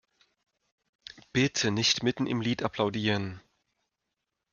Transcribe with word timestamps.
Bitte 1.31 1.69
nicht 1.69 2.01
mitten 2.01 2.25
im 2.25 2.41
Lied 2.41 2.63
applaudieren! 2.63 3.39